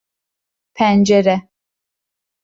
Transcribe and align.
Pencere… 0.73 1.35